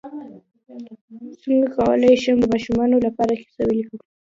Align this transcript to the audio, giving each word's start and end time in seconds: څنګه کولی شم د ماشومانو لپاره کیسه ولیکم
څنګه 1.41 1.65
کولی 1.77 2.11
شم 2.23 2.35
د 2.41 2.45
ماشومانو 2.53 2.97
لپاره 3.05 3.33
کیسه 3.41 3.61
ولیکم 3.65 3.99